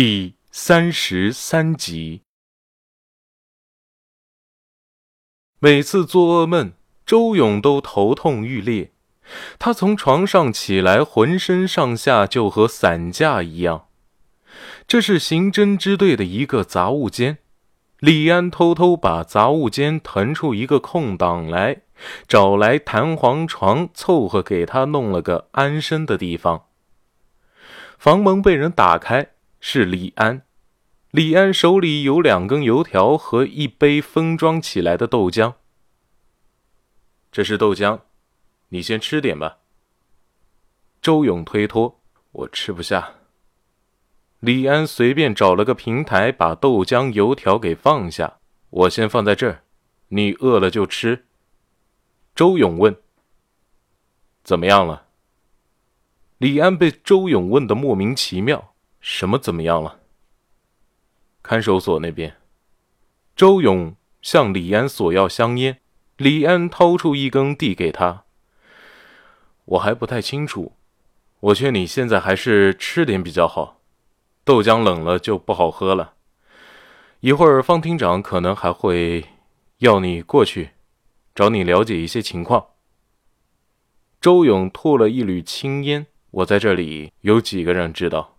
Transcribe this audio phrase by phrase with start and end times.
[0.00, 2.22] 第三十三集。
[5.58, 6.72] 每次做噩梦，
[7.04, 8.92] 周勇都头痛欲裂。
[9.58, 13.88] 他从床上起来，浑身上下就和散架一样。
[14.86, 17.38] 这是刑侦支队的一个杂物间。
[17.98, 21.80] 李安偷偷把杂物间腾出一个空档来，
[22.28, 26.66] 找来弹簧床，凑合给他弄了个安身的地方。
[27.98, 29.32] 房门被人打开。
[29.60, 30.42] 是李安，
[31.10, 35.54] 李安手里有两根油条和一杯封装起来的豆浆。
[37.32, 38.00] 这是豆浆，
[38.68, 39.58] 你先吃点吧。
[41.02, 42.00] 周勇推脱，
[42.32, 43.14] 我吃不下。
[44.40, 48.38] 李安随便找了个平台，把豆浆、油条给放下。
[48.70, 49.64] 我先放在这儿，
[50.08, 51.26] 你饿了就吃。
[52.34, 52.96] 周勇问
[54.44, 55.08] ：“怎么样了？”
[56.38, 58.74] 李安被周勇问的莫名其妙。
[59.00, 60.00] 什么怎么样了？
[61.42, 62.36] 看守所那边，
[63.34, 65.80] 周勇向李安索要香烟，
[66.16, 68.24] 李安掏出一根递给他。
[69.64, 70.72] 我还不太清楚，
[71.40, 73.80] 我劝你现在还是吃点比较好，
[74.44, 76.14] 豆浆冷了就不好喝了。
[77.20, 79.24] 一会儿方厅长可能还会
[79.78, 80.70] 要你过去，
[81.34, 82.68] 找你了解一些情况。
[84.20, 88.37] 周勇吐了一缕青烟，我在这里有几个人知道？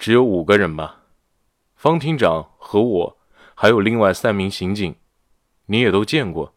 [0.00, 1.02] 只有五个人吧，
[1.76, 3.18] 方厅长和我，
[3.54, 4.94] 还有另外三名刑警，
[5.66, 6.54] 你也都见过。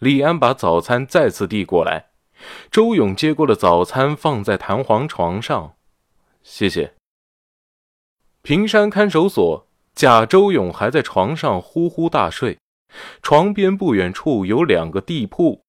[0.00, 2.08] 李安把早餐再次递过来，
[2.68, 5.76] 周勇接过了早餐，放在弹簧床上，
[6.42, 6.94] 谢谢。
[8.42, 12.58] 平山看守所，贾周勇还在床上呼呼大睡，
[13.22, 15.62] 床边不远处有两个地铺，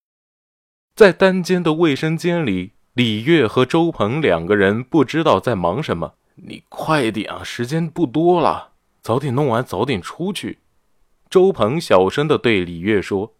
[0.95, 6.15] 在单间的卫生间里，李月和周鹏两个人不知道在忙什么。
[6.39, 10.59] 你快点啊，时间不多了，早点弄完，早点出去。
[11.29, 13.33] 周鹏小声的对李月说：“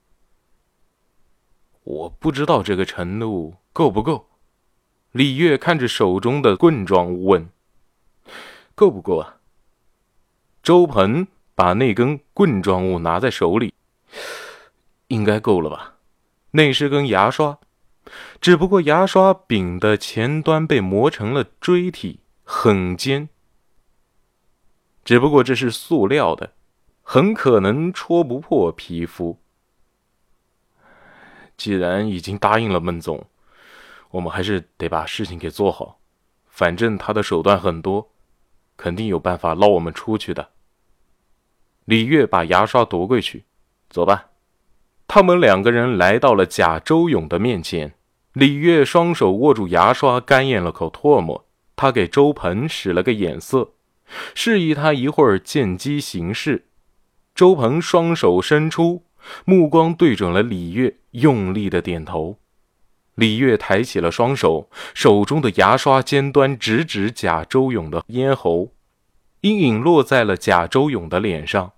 [1.83, 4.27] 我不知道这个程度够不够。”
[5.13, 7.49] 李月看着手中的棍状物问
[8.75, 9.37] ：“够不够啊？”
[10.63, 13.73] 周鹏把那根棍状物拿在手里，
[15.07, 15.93] 应该够了吧？
[16.51, 17.59] 那是根牙刷，
[18.41, 22.19] 只不过牙刷柄的前端被磨成了锥体。
[22.49, 23.27] 很尖，
[25.03, 26.53] 只不过这是塑料的，
[27.03, 29.37] 很可能戳不破皮肤。
[31.57, 33.25] 既然已经答应了孟总，
[34.11, 35.99] 我们还是得把事情给做好。
[36.47, 38.09] 反正他的手段很多，
[38.77, 40.51] 肯定有办法捞我们出去的。
[41.83, 43.43] 李月把牙刷夺过去，
[43.89, 44.29] 走吧。
[45.05, 47.93] 他们两个人来到了贾周勇的面前，
[48.31, 51.43] 李月双手握住牙刷，干咽了口唾沫。
[51.77, 53.69] 他给周鹏使了个眼色，
[54.33, 56.65] 示意他一会儿见机行事。
[57.35, 59.03] 周鹏双手伸出，
[59.45, 62.39] 目光对准了李月，用力的点头。
[63.13, 68.73] 李月抬起了双手，手中的牙刷尖端直指贾周勇的咽喉，
[69.41, 71.73] 阴影落在了贾周勇的脸上，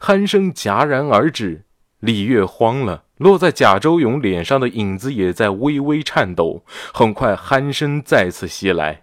[0.00, 1.64] 鼾声戛然而止。
[1.98, 6.64] 李月慌了，落在贾周勇脸上的影子也在微微颤抖。
[6.92, 9.01] 很快，鼾声再次袭来。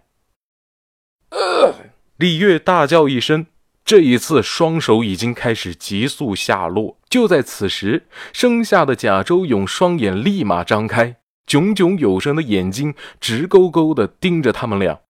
[2.18, 3.46] 李月大叫一声，
[3.86, 6.98] 这一次双手已经开始急速下落。
[7.10, 11.16] 就在此时，身下的贾周勇双眼立马张开，
[11.48, 15.02] 炯炯有神的眼睛直勾勾地盯着他们俩。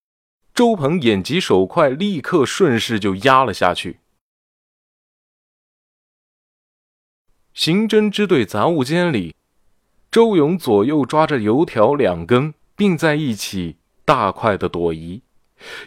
[0.54, 3.98] 周鹏眼疾手快，立刻顺势就压了下去。
[7.52, 9.34] 刑侦支队杂物间里，
[10.10, 15.22] 周勇左右抓着油条两根，并在一起大快的朵颐。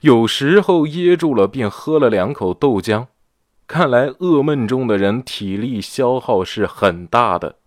[0.01, 3.07] 有时候噎住了，便喝了两口豆浆。
[3.65, 7.57] 看来噩梦中的人体力消耗是很大的。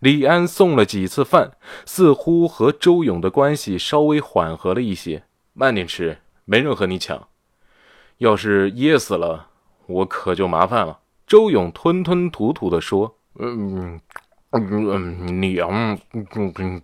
[0.00, 1.52] 李安送了几次饭，
[1.86, 5.22] 似乎和周勇的关系稍微缓和了一些。
[5.52, 7.28] 慢点吃，没人和你抢。
[8.18, 9.48] 要是噎死了，
[9.86, 10.98] 我可就麻烦了。
[11.26, 14.00] 周勇吞吞吐吐地说：“嗯
[14.50, 14.60] 嗯
[14.90, 16.26] 嗯，娘，嗯
[16.56, 16.82] 嗯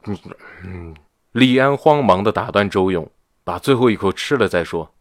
[0.64, 0.96] 嗯。”
[1.38, 3.08] 李安慌忙的打断周勇
[3.44, 4.92] ：“把最后一口吃了再说。”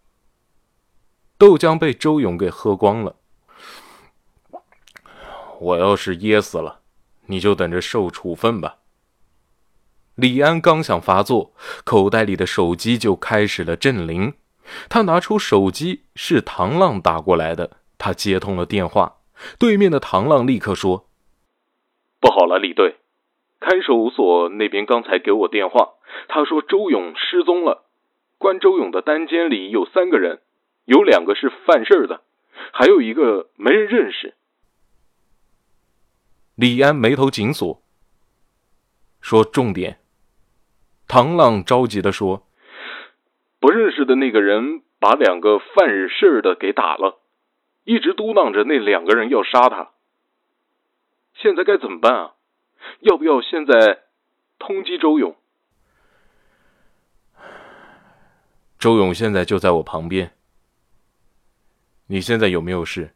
[1.36, 3.16] 豆浆被周勇给喝光了。
[5.60, 6.82] 我要是噎死了，
[7.26, 8.78] 你就等着受处分吧。
[10.14, 14.36] 李安刚想发作，口袋里的手机就开始了震铃。
[14.88, 17.78] 他拿出手机，是唐浪打过来的。
[17.98, 19.22] 他接通了电话，
[19.58, 21.10] 对面的唐浪立刻说
[22.22, 23.00] ：“不好了，李队。”
[23.68, 25.96] 看守所那边刚才给我电话，
[26.30, 27.84] 他说周勇失踪了。
[28.38, 30.40] 关周勇的单间里有三个人，
[30.86, 32.22] 有两个是犯事儿的，
[32.72, 34.36] 还有一个没人认识。
[36.56, 37.82] 李安眉头紧锁，
[39.20, 40.00] 说：“重点。”
[41.10, 42.48] 唐浪着急的说
[43.60, 47.20] ：“不认识的那个人把两个犯事的给打了，
[47.84, 49.92] 一直嘟囔着那两个人要杀他。
[51.34, 52.32] 现在该怎么办啊？
[53.02, 54.04] 要不要现在
[54.60, 55.36] 通缉周勇？”
[58.78, 60.34] 周勇现在就在我旁边。
[62.08, 63.16] 你现在有没有事？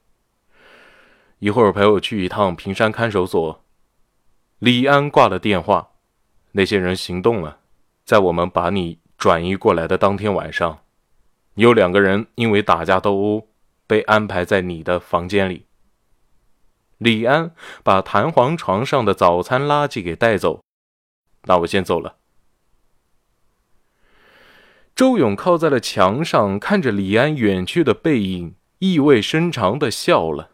[1.39, 3.63] 一会儿陪我去一趟平山看守所。
[4.59, 5.91] 李安挂了电话，
[6.51, 7.59] 那些人行动了，
[8.03, 10.83] 在我们把你转移过来的当天晚上，
[11.55, 13.47] 有两个人因为打架斗殴
[13.87, 15.65] 被安排在你的房间里。
[17.01, 20.61] 李安把弹簧床上的早餐垃圾给带走，
[21.45, 22.17] 那我先走了。
[24.95, 30.51] 周勇靠在了墙上，看着李安远去的背影，意味深长的笑了。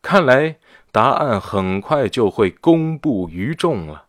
[0.00, 0.60] 看来
[0.92, 4.06] 答案很快就会公布于众了。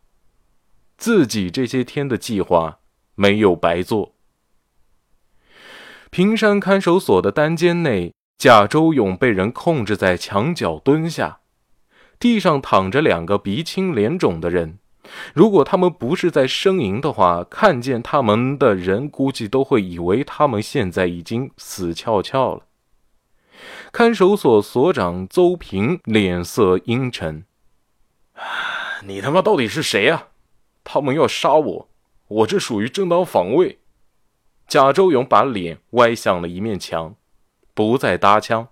[0.97, 2.77] 自己这些天的计划
[3.15, 4.13] 没有白做。
[6.11, 11.40] 平山看守所的单间内，贾周勇被人控制在墙角蹲下，
[12.21, 14.77] 地上躺着两个鼻青脸肿的人。
[15.33, 22.67] 如果他们不是在呻吟的话，看见他们的人估计都会以为他们现在已经死翘翘了。
[23.91, 27.43] 看守所所长邹平脸色阴沉
[29.03, 30.27] ：“你他妈到底是谁啊？
[30.83, 31.89] 他们要杀我，
[32.27, 33.79] 我这属于正当防卫。”
[34.69, 37.15] 贾周勇把脸歪向了一面墙，
[37.73, 38.67] 不再搭腔。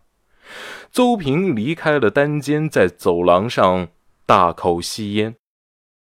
[0.92, 3.90] 邹平离开了单间，在走廊上
[4.26, 5.36] 大口吸烟。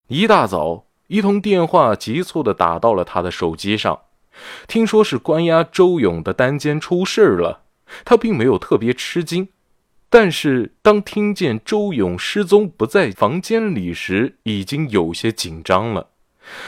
[0.08, 4.00] 一大早，一通电话急促的打到了他的手机上，
[4.66, 7.64] 听说是关押周勇的单间出事了。
[8.04, 9.48] 他并没有特别吃惊，
[10.08, 16.08] 但是当听见周勇失踪不在房间里时，已经有些紧张了。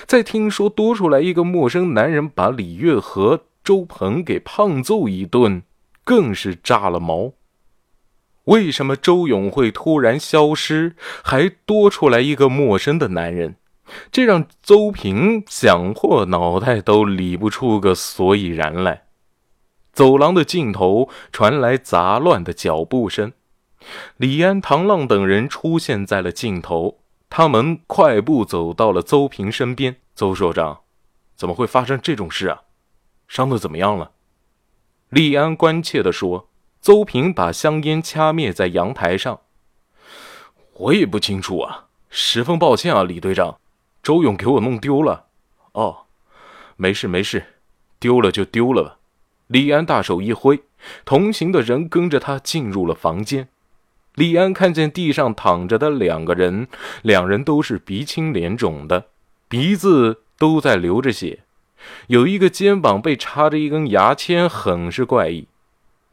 [0.07, 5.63] 再听说多出来一个陌生男人把李月和周鹏给胖揍一顿，
[6.05, 7.33] 更是炸了毛。
[8.51, 13.55] 为什么周勇会突然消失，还多出来一个陌生的男人？
[14.11, 19.05] 这让邹平想破脑袋都理不出个所以然来。
[19.93, 23.33] 走廊的尽头传来杂乱的脚步声，
[24.17, 26.99] 李安、唐浪等人出现在了尽头。
[27.29, 29.97] 他们快步走到了邹平身边。
[30.17, 30.81] 邹所长，
[31.37, 32.63] 怎么会发生这种事啊？
[33.29, 34.11] 伤的怎么样了？
[35.09, 36.50] 李安关切地说。
[36.81, 39.41] 邹平把香烟掐灭在阳台上。
[40.75, 43.59] 我也不清楚啊，十分抱歉啊，李队长，
[44.03, 45.27] 周勇给我弄丢了。
[45.73, 46.07] 哦，
[46.77, 47.45] 没事没事，
[47.99, 48.97] 丢了就丢了吧。
[49.49, 50.63] 李安大手一挥，
[51.05, 53.49] 同行的人跟着他进入了房间。
[54.15, 56.67] 李安看见地上躺着的两个人，
[57.03, 59.09] 两人都是鼻青脸肿的，
[59.49, 61.41] 鼻子都在流着血，
[62.07, 65.47] 有一个肩膀被插着一根牙签，很是怪异。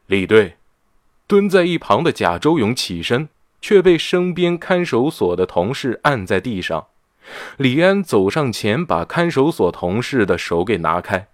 [0.07, 0.57] 李队，
[1.27, 3.29] 蹲在一旁的贾周勇起身，
[3.61, 6.87] 却被身边看守所的同事按在地上。
[7.57, 11.27] 李安走上前，把看守所同事的手给拿开，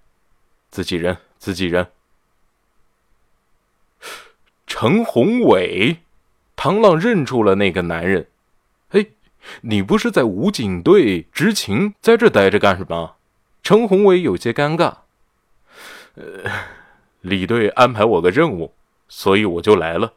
[0.69, 1.17] 自己人。
[1.43, 1.87] 自己人，
[4.65, 5.97] 陈宏伟，
[6.55, 8.27] 唐浪认出了那个男人。
[8.91, 9.07] 哎，
[9.59, 13.17] 你不是在武警队执勤，在这待着干什么？
[13.61, 14.99] 陈宏伟有些尴尬。
[16.15, 16.49] 呃，
[17.23, 18.73] 李队安排我个任务，
[19.07, 20.11] 所以我就来了。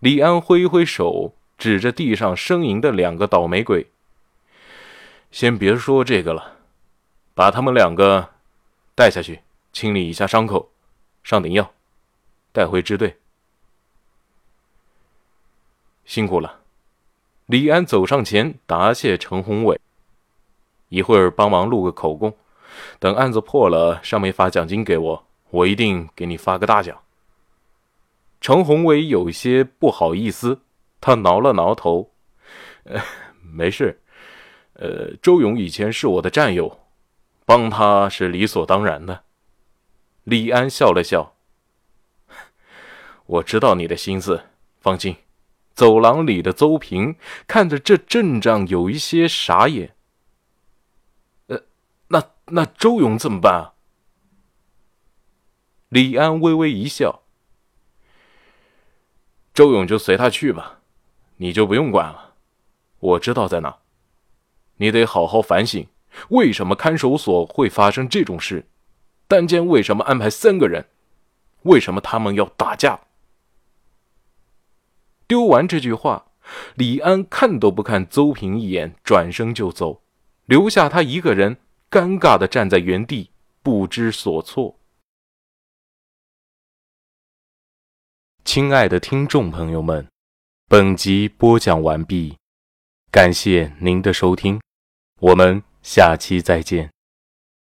[0.00, 3.90] 李安挥挥手，指着地上呻吟的两个倒霉鬼。
[5.30, 6.58] 先别说这个了，
[7.34, 8.28] 把他们两个
[8.94, 9.40] 带下去。
[9.72, 10.70] 清理一下伤口，
[11.22, 11.72] 上点药，
[12.52, 13.16] 带回支队。
[16.04, 16.60] 辛苦了，
[17.46, 19.80] 李安走上前答谢陈宏伟。
[20.90, 22.34] 一会儿帮忙录个口供，
[22.98, 27.00] 等案子破了，上面发奖金给我，我一定给你发个大奖。
[28.40, 30.60] 程宏伟有些不好意思，
[31.00, 32.12] 他挠了挠头，
[32.84, 33.02] 呃，
[33.42, 34.00] 没事，
[34.74, 36.80] 呃，周勇以前是我的战友，
[37.44, 39.24] 帮他是理所当然的。
[40.24, 41.34] 李安笑了笑，
[43.26, 44.44] 我知道你的心思，
[44.80, 45.16] 放心。
[45.74, 49.94] 走廊里的邹平看着这阵仗，有一些傻眼。
[51.46, 51.62] 呃，
[52.08, 53.74] 那那周勇怎么办啊？
[55.88, 57.22] 李安微微一笑，
[59.54, 60.80] 周勇就随他去吧，
[61.38, 62.34] 你就不用管了。
[62.98, 63.78] 我知道在哪，
[64.76, 65.86] 你得好好反省，
[66.28, 68.66] 为什么看守所会发生这种事。
[69.26, 70.86] 单间为什么安排三个人？
[71.62, 73.00] 为什么他们要打架？
[75.26, 76.26] 丢完这句话，
[76.74, 80.02] 李安看都不看邹平一眼，转身就走，
[80.44, 81.56] 留下他一个人
[81.90, 83.30] 尴尬的站在原地，
[83.62, 84.77] 不知所措。
[88.50, 90.08] 亲爱的听众朋友们，
[90.70, 92.34] 本集播讲完毕，
[93.12, 94.58] 感谢您的收听，
[95.20, 96.90] 我们下期再见。